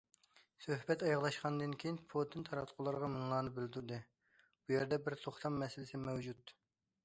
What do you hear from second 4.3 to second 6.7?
بۇ يەردە بىر توختام مەسىلىسى مەۋجۇت.